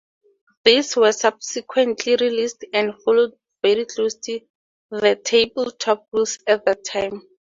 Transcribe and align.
These 0.65 0.95
were 0.95 1.11
subsequently 1.11 2.15
released, 2.15 2.65
and 2.73 2.99
followed 3.03 3.37
very 3.61 3.85
closely 3.85 4.47
the 4.89 5.15
tabletop 5.23 6.07
rules 6.11 6.39
at 6.47 6.65
that 6.65 6.83
time. 6.83 7.27